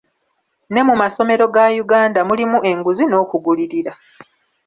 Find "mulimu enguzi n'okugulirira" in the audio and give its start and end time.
2.29-3.91